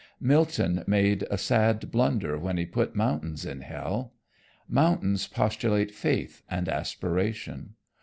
Milton 0.19 0.83
made 0.87 1.27
a 1.29 1.37
sad 1.37 1.91
blunder 1.91 2.35
when 2.35 2.57
he 2.57 2.65
put 2.65 2.95
mountains 2.95 3.45
in 3.45 3.61
hell. 3.61 4.13
Mountains 4.67 5.27
postulate 5.27 5.91
faith 5.91 6.41
and 6.49 6.67
aspiration. 6.67 7.75